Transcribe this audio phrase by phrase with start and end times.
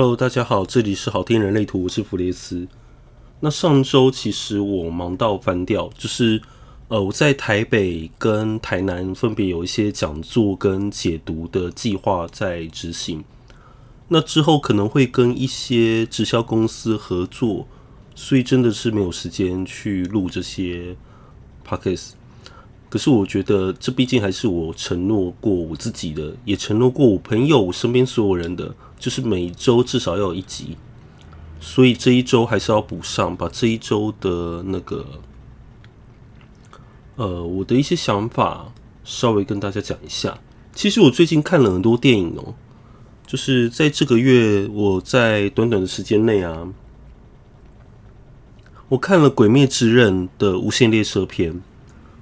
[0.00, 2.68] Hello，大家好，这里是好听人类图，我是弗列斯。
[3.40, 6.40] 那上周其实我忙到翻掉，就是
[6.86, 13.24] 呃我在台北跟台南分别有一些讲座跟解读的计划在执行。
[14.06, 17.66] 那之后可能会跟一些直销公司合作，
[18.14, 20.94] 所以真的是没有时间去录这些
[21.66, 22.10] Podcast。
[22.88, 28.72] 可是我觉得这毕竟还是我承诺过我自己的，也承诺过我朋友、我身边所有人的。
[28.98, 30.76] 就是每周至少要有一集，
[31.60, 35.06] 所以这一周还是要补上，把这一周的那个，
[37.16, 38.72] 呃，我的一些想法
[39.04, 40.38] 稍微跟大家讲一下。
[40.74, 42.54] 其实我最近看了很多电影哦，
[43.26, 46.68] 就是在这个月，我在短短的时间内啊，
[48.88, 51.62] 我看了《鬼灭之刃》的无限列车篇，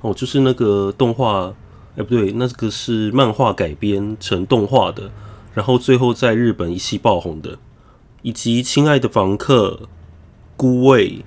[0.01, 1.55] 哦，就是那个动画，
[1.97, 5.11] 哎，不对，那个是漫画改编成动画的。
[5.57, 7.59] 然后最后在日本一夕爆红的，
[8.21, 9.81] 以及《亲爱的房客》、
[10.55, 11.09] 《孤味》、《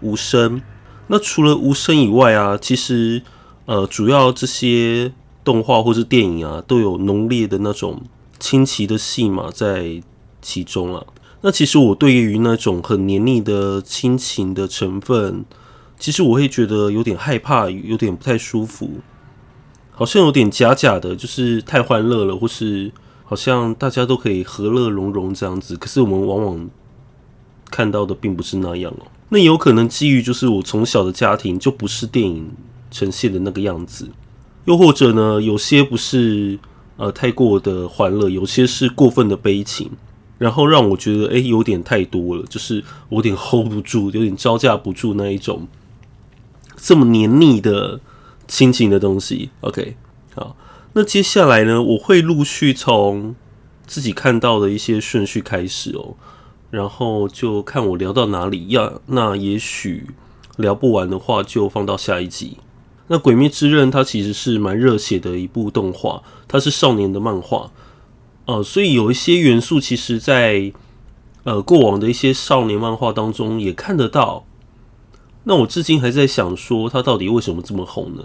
[0.00, 0.58] 无声》。
[1.06, 3.22] 那除了《无声》以外啊，其实
[3.66, 5.12] 呃，主要这些
[5.44, 8.02] 动画或是电影啊，都有浓烈的那种
[8.40, 10.02] 亲情的戏码在
[10.42, 11.06] 其中啊。
[11.42, 15.44] 那其实我对于那种很黏腻的亲情的成分，
[16.00, 18.94] 其实我会觉得有点害怕，有点不太舒服，
[19.92, 22.90] 好像有点假假的，就是太欢乐了，或是。
[23.28, 26.70] 好像大家都可以和乐融融这样子，可是我们往往
[27.70, 29.06] 看到的并不是那样哦。
[29.28, 32.50] 那有可能基于就是我从小的家庭就不是电影
[32.90, 34.08] 呈现的那个样子，
[34.64, 36.58] 又或者呢，有些不是
[36.96, 39.90] 呃太过的欢乐，有些是过分的悲情，
[40.38, 45.68] 然后让我觉得诶、有点太多了，就是我有点 hold 不住，有点招架不住那一种
[46.76, 48.00] 这么黏腻的
[48.46, 49.50] 亲情的东西。
[49.60, 49.94] OK，
[50.34, 50.56] 好。
[50.98, 53.36] 那接下来呢，我会陆续从
[53.86, 56.16] 自己看到的一些顺序开始哦，
[56.72, 60.08] 然后就看我聊到哪里要，那也许
[60.56, 62.56] 聊不完的话，就放到下一集。
[63.06, 67.70] 那《鬼灭之刃》它其实是蛮热血的一部动画，它是少年的漫画，
[68.46, 70.72] 呃，所以有一些元素其实在
[71.44, 74.44] 呃过往的一些少年漫画当中也看得到。
[75.44, 78.24] 那我至今还在想说，它到底为什么这么红呢？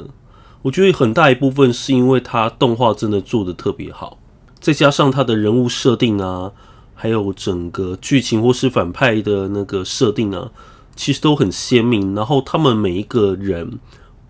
[0.64, 4.18] 我觉得很大一部分是因为它动画真的做得特别好，
[4.62, 6.54] 再加上它的人物设定啊，
[6.96, 10.52] 还有整个剧情或是反派的那个设定啊，
[10.96, 12.16] 其实都很鲜明。
[12.16, 13.78] 然后他们每一个人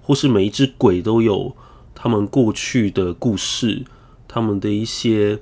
[0.01, 1.55] 或是每一只鬼都有
[1.93, 3.83] 他们过去的故事，
[4.27, 5.39] 他们的一些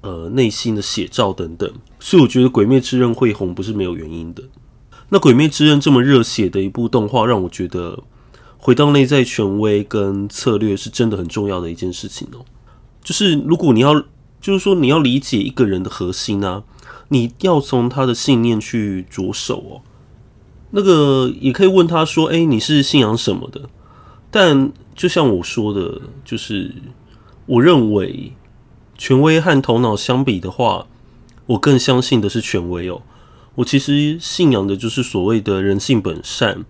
[0.00, 1.70] 呃内心的写照等等。
[2.00, 4.42] 所以我觉得《鬼灭之刃》会红不是没有原因的。
[5.10, 8.02] 那《鬼灭之刃》这么热血的一部动画，让我觉得。
[8.64, 12.44] 回到内在权威跟策略是真的很重要的一件事情哦。
[13.02, 14.00] 就是如果你要，
[14.40, 16.62] 就是说你要理解一个人的核心呢，
[17.08, 19.72] 你要从他的信念去着手哦。
[20.70, 23.62] 那个也可以问他说：“诶，你是信仰什么的？”
[24.30, 26.72] 但就像我说的，就是
[27.46, 28.32] 我认为
[28.96, 30.86] 权威和头脑相比的话，
[31.46, 33.02] 我更相信的是权威哦。
[33.56, 36.64] 我其实信仰的就是所谓的人性本善。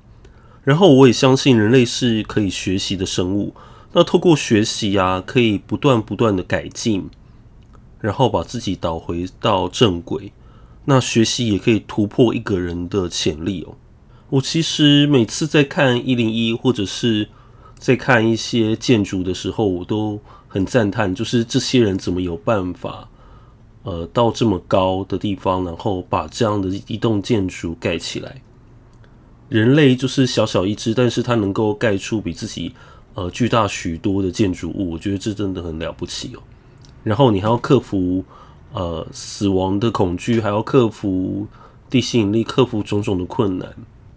[0.65, 3.55] 然后我也相信人类是可以学习的生物，
[3.93, 7.11] 那透过学习啊，可以不断不断的改进，
[8.01, 10.33] 然后把自己导回到正轨。
[10.85, 13.75] 那学习也可以突破一个人的潜力哦。
[14.31, 17.29] 我其实每次在看一零一或者是
[17.77, 23.09] 在看一些建筑的时候，我都很赞叹，就是这些人怎么有办法，
[23.83, 28.41] 呃，到这么高的地方，然后把这样的一栋建筑盖起来。
[29.53, 32.73] 人类就是小小一只，但是它能够盖出比自己
[33.13, 36.41] 呃巨大许多的建筑物，我觉得这真的很了不起哦。
[37.05, 38.25] 然后你还要克服
[38.73, 41.47] 呃死亡的恐惧，还要克服
[41.91, 43.69] 地心引力，克服种种的困难。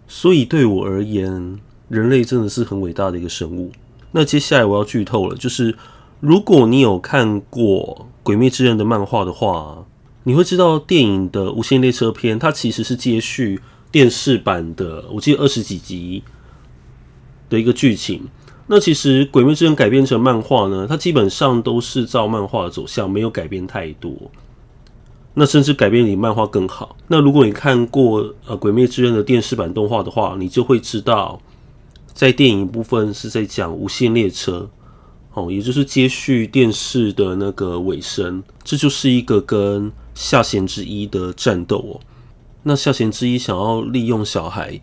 [0.08, 1.60] 所以对我而言，
[1.90, 3.70] 人类真的是很伟大的一个生物。
[4.12, 5.76] 那接下来我要剧透了，就是
[6.20, 9.84] 如果你有看过《鬼灭之刃》的漫画的话，
[10.22, 13.60] 你会知道电影的《无限列车篇》它其实是接续。
[13.96, 16.22] 电视版的，我记得二十几集
[17.48, 18.28] 的一个剧情。
[18.66, 24.12] 那其实《鬼灭之刃》改编成漫画呢，它基本上都是照漫画的走向，没有改变太多。
[25.32, 26.94] 那甚至改编比漫画更好。
[27.08, 31.40] 那如果你看过呃《鬼灭之刃》的电视版动画的话，你就会知道，
[32.12, 34.68] 在电影部分是在讲无限列车，
[35.32, 38.42] 哦，也就是接续电视的那个尾声。
[38.62, 42.00] 这就是一个跟下弦之一的战斗哦。
[42.68, 44.80] 那下弦之一想要利用小孩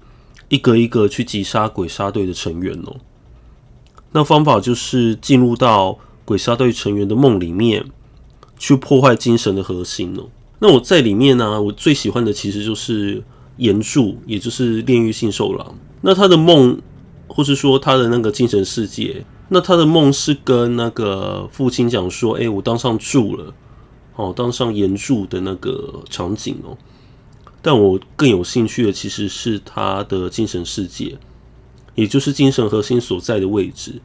[0.47, 2.95] 一个一个去击杀鬼杀队的成员哦，
[4.13, 7.83] 那方法就是进入到鬼杀队成员的梦里面，
[8.57, 10.29] 去破坏精神的核心哦。
[10.59, 13.21] 那我在里面呢、我最喜欢的其实就是
[13.57, 15.75] 炎柱，也就是炼狱杏寿郎。
[15.99, 16.79] 那他的梦，
[17.27, 23.53] 或是说他的那个精神世界，那他的梦是跟那个父亲讲说：“哎、我当上柱了，
[24.15, 26.77] 哦，当上炎柱的那个场景哦。”
[27.63, 31.17] 但我更有兴趣的其实是他的精神世界，
[31.95, 34.01] 也就是精神核心所在的位置，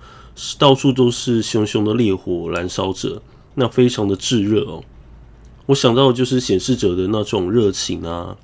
[0.59, 3.21] 到处都是熊熊的烈火燃烧着，
[3.57, 4.85] 那非常的炙热哦。
[5.67, 8.37] 我想到的就是显示者的那种热情啊，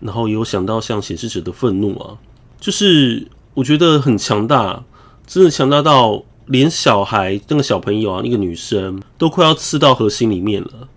[0.00, 2.18] 然后也有想到像显示者的愤怒啊，
[2.60, 4.84] 就是我觉得很强大，
[5.24, 10.88] 真的强大到连小孩那个小朋友啊，那个女生都快要刺到核心里面了，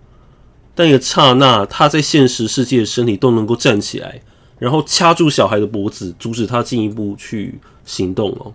[0.75, 4.21] 但一个刹那，他在现实世界的身体都能够站起来，
[4.59, 8.53] 然后掐住小孩的脖子，阻止他进一步去行动哦。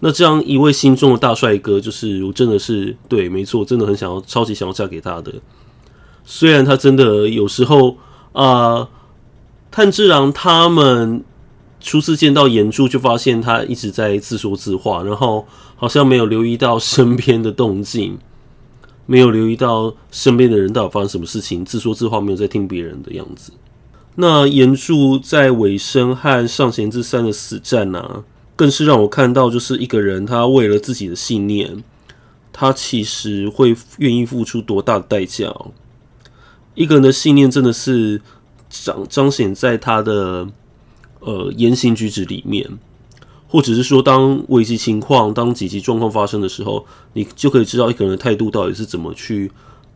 [0.00, 5.32] 那这样一位心中的大帅哥，就是我真的是对，没错，真的很想要，超级想要嫁给他的。
[6.24, 7.96] 虽然他真的有时候
[8.32, 8.88] 啊、
[9.70, 11.22] 炭治郎他们
[11.80, 15.46] 初次见到炎柱，就发现他一直在自说自话，然后
[15.76, 18.18] 好像没有留意到身边的动静，
[19.06, 23.52] 没有留意到身边的人到底发生什么事情，自说自话，没有在听别人的样子。
[24.16, 28.22] 那炎柱在尾声和上弦之三的死战啊，
[28.54, 31.82] 更是让我看到，就是一个人他为了自己的信念，
[32.52, 35.52] 他其实会愿意付出多大的代价。
[36.74, 38.22] 一个人的信念真的是
[38.68, 40.48] 彰彰显在他的
[41.20, 42.68] 呃言行举止里面，
[43.54, 49.48] 或者是说，当危机情况、当紧急状况发生的时候，你就可以知道一个人的态度到底是怎么去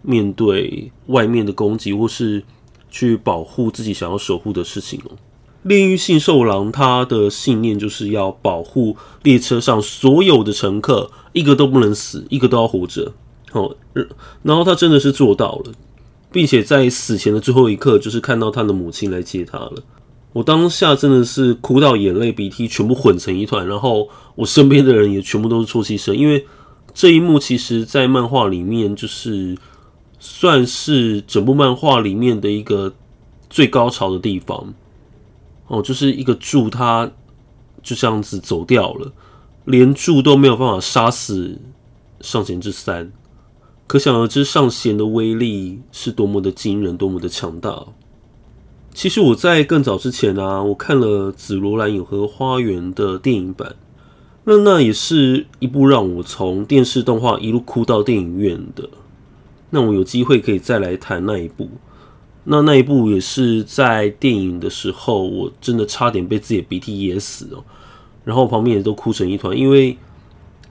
[0.02, 2.44] 面对外面的攻击，或是
[2.88, 5.16] 去保护自己想要守护的事情哦。
[5.64, 13.12] 炼狱杏寿郎他的信念就是要保护列车上所有的乘客，一个都不能死，一个都要活着。
[13.50, 13.74] 哦，
[14.44, 15.72] 然后他真的是做到了。
[16.30, 19.82] 并且在死前的最后一刻，就是看到他的母亲来接他了。
[20.38, 26.46] 我当下真的是哭到眼泪鼻涕全部混成一团，然后我身边的人也全部都是啜泣声，因为
[26.94, 29.58] 这一幕其实，在漫画里面就是
[30.20, 32.94] 算是整部漫画里面的一个
[33.50, 34.72] 最高潮的地方。
[35.66, 37.10] 哦，就是一个柱，他
[37.82, 39.10] 就这样子走掉了，
[39.64, 41.58] 连柱都没有办法杀死
[42.20, 43.10] 上弦之三。
[43.88, 47.86] 可想而知，上弦的威力是多么的惊人，多么的强大。
[48.98, 53.76] 其实我在更早之前啊，我看了《紫罗兰永和花园》的电影版，
[54.42, 58.90] 那那也是一部让我从电视动画一路哭到电影院的。
[59.70, 61.68] 那我有机会可以再来谈那一部。
[62.42, 67.62] 那那一部也是在电影的时候，我真的差点被自己的鼻涕噎死哦，
[68.24, 69.96] 然后旁边也都哭成一团，因为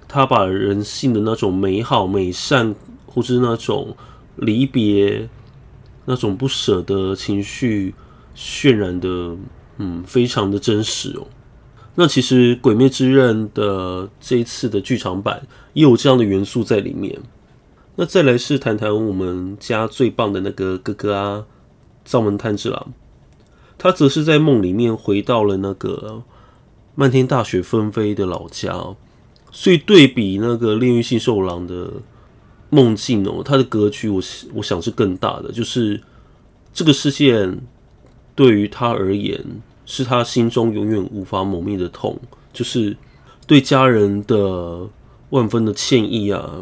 [0.06, 2.76] 他把人性的那种美好、美善。
[3.06, 3.96] 或是那种
[4.36, 5.28] 离别、
[6.06, 7.96] 那种不舍的情绪
[8.38, 9.36] 渲染的，
[9.78, 11.26] 嗯，非常的真实哦。
[11.96, 17.20] 那其实《鬼灭之刃》的这一次的剧场版也有这样的元素在里面。
[17.96, 21.46] 那再来是谈谈我们家最棒的那个哥哥啊，
[22.06, 22.94] 灶门炭治郎，
[23.80, 26.22] 他则是在梦里面回到了那个
[26.94, 28.96] 漫天大雪纷飞的老家，
[29.52, 31.92] 所以对比那个炼狱杏寿郎的。
[32.70, 34.22] 梦境哦，它的格局，我
[34.56, 36.02] 我想是更大的，就是
[36.74, 37.62] 这个事件
[38.38, 39.44] 对于他而言，
[39.84, 42.20] 是他心中永远无法磨灭的痛，
[42.54, 42.96] 就是
[43.48, 44.88] 对家人的
[45.32, 46.62] 万分的歉意啊，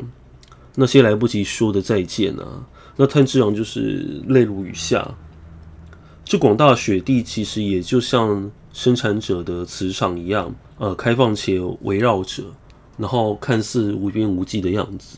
[0.76, 2.66] 那些来不及说的再见啊，
[2.96, 5.16] 那炭治郎就是泪如雨下。
[6.24, 12.44] 这广大雪地其实也就像生产者的磁场一样，呃，开放且围绕着，
[12.98, 15.18] 然后看似无边无际的样子。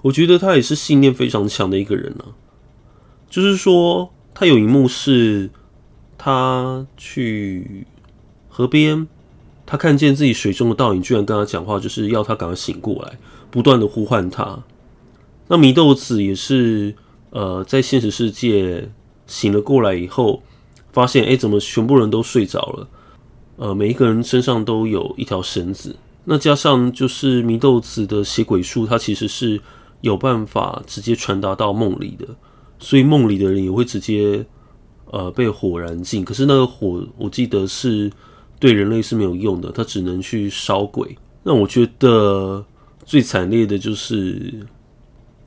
[0.00, 2.32] 我觉得他也是信念非常强的一个人呢、啊。
[3.28, 5.50] 就是说，他有一幕是，
[6.18, 7.86] 他去
[8.48, 9.06] 河边，
[9.64, 13.18] 他看见自己水中的倒影，居然跟他讲话，就是要他赶快醒过来，
[13.50, 14.62] 不断的呼唤他。
[15.48, 16.94] 那祢豆子也是，
[17.30, 18.90] 呃，在现实世界
[19.26, 20.42] 醒了过来以后，
[20.92, 22.88] 发现，哎、怎么全部人都睡着了？
[23.56, 25.96] 呃，每一个人身上都有一条绳子。
[26.24, 29.60] 那加上就是祢豆子的血鬼术，它其实是。
[30.02, 32.28] 有办法直接传达到梦里的，
[32.78, 34.44] 所以梦里的人也会直接
[35.16, 36.22] 呃被火燃尽。
[36.22, 38.10] 可是那个火，我记得是
[38.58, 41.16] 对人类是没有用的，它只能去烧鬼。
[41.42, 42.62] 那我觉得
[43.04, 44.66] 最惨烈的就是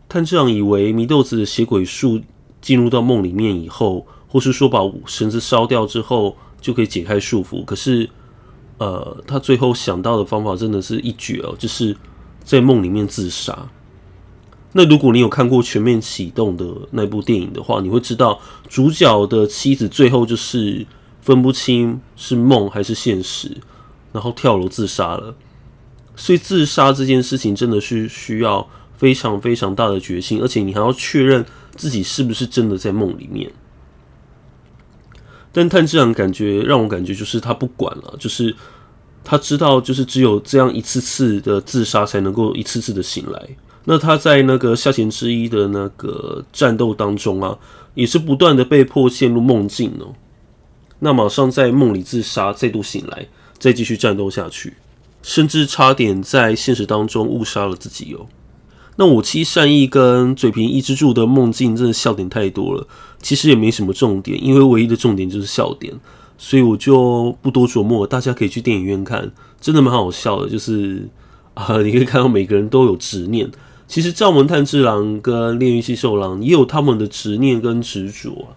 [0.08, 2.20] 炭治郎以为祢豆子的血鬼术
[2.60, 7.64] 进入到梦里面以后，或是说把绳子烧掉之后就可以解开束缚。
[7.64, 8.10] 可是
[8.80, 11.96] 呃，他最后想到的方法真的是一绝哦，就是
[12.44, 13.70] 在梦里面自杀。
[14.72, 20.86] 那如果你有看过《全面启动》的那部电影的话，你会知道主角的妻子最后就是
[21.22, 23.58] 分不清是梦还是现实，
[24.14, 25.36] 然后跳楼自杀了。
[26.16, 31.44] 所以自杀这件事情真的是需要非常非常大的决心，而且你还要确认
[31.76, 33.52] 自己是不是真的在梦里面。
[35.52, 38.56] 但炭治郎感觉让我感觉就是他不管了，就是
[39.24, 43.50] 他知道就是只有这样一次次的自杀才能够一次次的醒来。
[43.92, 47.58] 那他在那个下弦之一的那个战斗当中啊，
[47.96, 50.14] 也是不断的被迫陷入梦境哦。
[51.00, 53.26] 那马上在梦里自杀，再度醒来，
[53.58, 54.76] 再继续战斗下去，
[55.24, 58.28] 甚至差点在现实当中误杀了自己哦。
[58.98, 62.86] 那我妻善意跟嘴平一之助的梦境真的笑点太多了，
[63.24, 65.92] 其实也没什么重点，因为唯一的重点就是笑点，
[66.38, 70.48] 所以我就不多琢磨，大家可以去电影院看，真的蛮好笑的。
[70.48, 71.10] 就是
[71.56, 73.50] 啊，你可以看到每个人都有执念。
[73.90, 78.48] 其实灶门炭治郎跟炼狱杏寿郎也有他们的执念跟执着，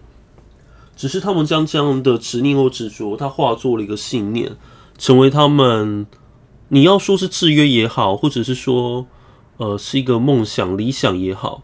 [0.95, 4.53] 只是他们将这样的执念或执着，他化作了一个信念，
[4.97, 6.07] 成为他们。
[6.69, 9.07] 你要说是制约也好，或者是说。
[9.57, 11.61] 呃，是一个梦想、理想也好，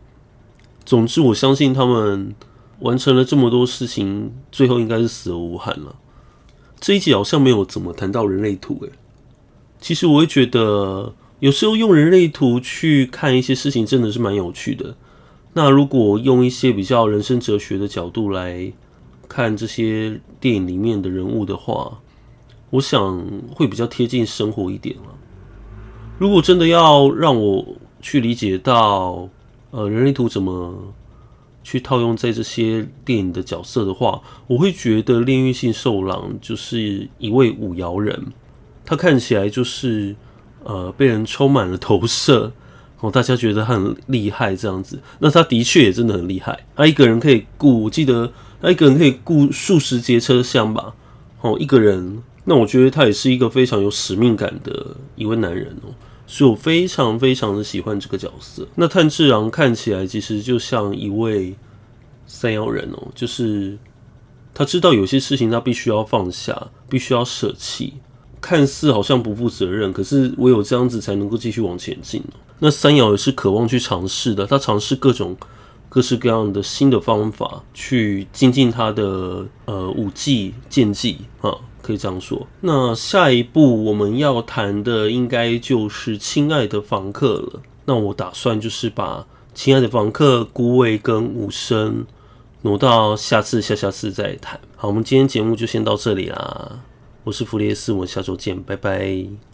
[0.86, 2.36] 总之，我相信他们
[2.82, 5.96] 完成了这么多事情，最后应该是死而无憾了。
[6.80, 8.92] 这一集好像没有怎么谈到人类图，诶，
[9.82, 14.96] 其实我会觉得，有时候用人类图去看一些事情，真的是蛮有趣的。
[15.54, 18.72] 那如果用一些比较人生哲学的角度来
[19.28, 22.00] 看这些电影里面的人物的话，
[22.72, 25.16] 我想会比较贴近生活一点了。
[26.18, 27.66] 如果真的要让我
[28.02, 29.30] 去理解到，
[29.72, 30.94] 呃，人类图怎么
[31.64, 38.28] 去套用在这些电影的角色的话，我会觉得炼狱性兽狼就是一位五爻人，
[38.86, 40.16] 他看起来就是
[40.64, 42.52] 呃被人充满了投射，
[43.00, 50.94] 哦，大家觉得很厉害这样子，那他的确也真的很厉害，他一个人可以顾，我记得他一个人可以顾数十节车厢吧，
[51.42, 55.94] 哦，一个人，那我觉得他也是一个非常有使命感的一位男人哦。
[56.32, 58.68] 所以我非常非常的喜欢这个角色。
[58.76, 61.56] 那炭治郎看起来其实就像一位
[62.28, 63.76] 三爻人哦，就是
[64.54, 67.96] 他知道有些事情他必须要放下，必须要舍弃，
[68.42, 72.24] 看似好像不负责任，可是唯有这样子才能够继续往前进。
[72.60, 75.36] 那三爻也是渴望去尝试的，他尝试各种
[75.88, 81.56] 各式各样的新的方法去精进他的呃武技剑技啊。
[81.82, 82.46] 可以这样说。
[82.60, 87.62] 那下一步我们要谈的应该就是《亲爱的房客》了。
[87.86, 89.22] 那我打算就是把
[89.56, 92.06] 《亲爱的房客》孤味跟武生
[92.64, 94.60] 挪到下次、下下次再谈。
[94.76, 96.82] 好，我们今天节目就先到这里啦。
[97.26, 99.49] 我是弗列斯，我们下周见，拜拜。